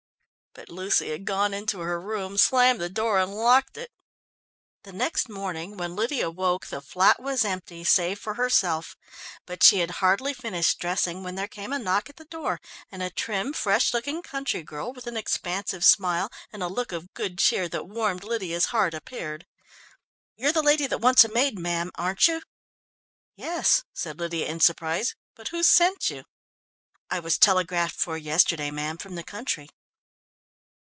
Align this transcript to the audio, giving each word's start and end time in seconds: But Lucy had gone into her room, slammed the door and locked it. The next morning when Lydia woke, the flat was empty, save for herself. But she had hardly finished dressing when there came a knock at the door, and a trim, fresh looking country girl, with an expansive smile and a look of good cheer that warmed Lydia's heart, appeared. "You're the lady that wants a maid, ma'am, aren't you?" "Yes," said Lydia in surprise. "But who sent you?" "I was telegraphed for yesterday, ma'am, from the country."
But 0.53 0.67
Lucy 0.67 1.11
had 1.11 1.23
gone 1.23 1.53
into 1.53 1.79
her 1.79 1.97
room, 1.99 2.37
slammed 2.37 2.81
the 2.81 2.89
door 2.89 3.19
and 3.19 3.33
locked 3.33 3.77
it. 3.77 3.89
The 4.83 4.91
next 4.91 5.29
morning 5.29 5.77
when 5.77 5.95
Lydia 5.95 6.29
woke, 6.29 6.67
the 6.67 6.81
flat 6.81 7.21
was 7.21 7.45
empty, 7.45 7.85
save 7.85 8.19
for 8.19 8.33
herself. 8.33 8.97
But 9.45 9.63
she 9.63 9.79
had 9.79 9.91
hardly 10.01 10.33
finished 10.33 10.77
dressing 10.77 11.23
when 11.23 11.35
there 11.35 11.47
came 11.47 11.71
a 11.71 11.79
knock 11.79 12.09
at 12.09 12.17
the 12.17 12.25
door, 12.25 12.59
and 12.91 13.01
a 13.01 13.09
trim, 13.09 13.53
fresh 13.53 13.93
looking 13.93 14.21
country 14.21 14.61
girl, 14.61 14.91
with 14.91 15.07
an 15.07 15.15
expansive 15.15 15.85
smile 15.85 16.29
and 16.51 16.61
a 16.61 16.67
look 16.67 16.91
of 16.91 17.13
good 17.13 17.37
cheer 17.39 17.69
that 17.69 17.87
warmed 17.87 18.25
Lydia's 18.25 18.65
heart, 18.65 18.93
appeared. 18.93 19.47
"You're 20.35 20.51
the 20.51 20.61
lady 20.61 20.85
that 20.85 20.99
wants 20.99 21.23
a 21.23 21.29
maid, 21.31 21.57
ma'am, 21.57 21.91
aren't 21.95 22.27
you?" 22.27 22.41
"Yes," 23.37 23.85
said 23.93 24.19
Lydia 24.19 24.47
in 24.47 24.59
surprise. 24.59 25.15
"But 25.33 25.47
who 25.47 25.63
sent 25.63 26.09
you?" 26.09 26.25
"I 27.09 27.21
was 27.21 27.37
telegraphed 27.37 27.95
for 27.95 28.17
yesterday, 28.17 28.69
ma'am, 28.69 28.97
from 28.97 29.15
the 29.15 29.23
country." 29.23 29.69